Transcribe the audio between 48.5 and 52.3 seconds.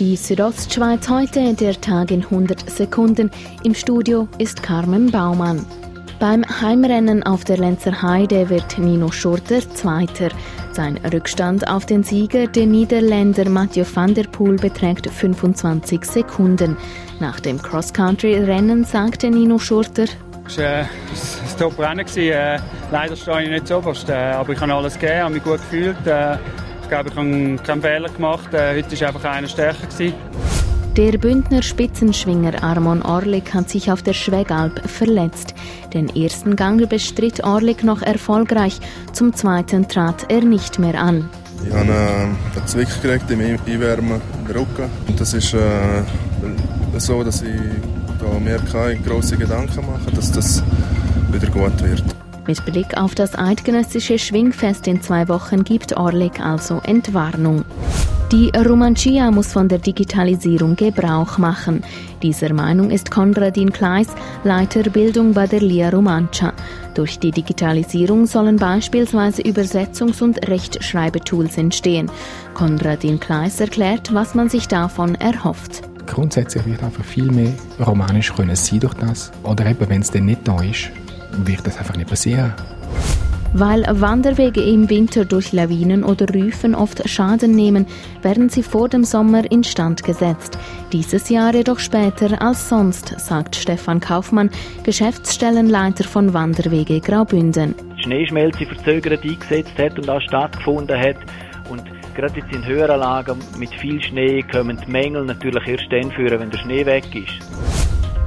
keine grossen Gedanken mache, dass das wieder gut wird.